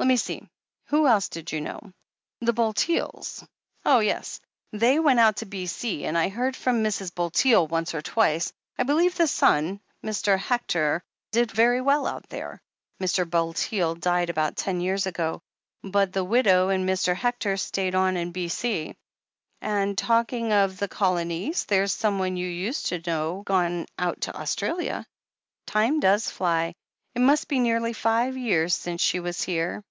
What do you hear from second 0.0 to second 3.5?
"Let me see— ^who else did you know? The Bul teels?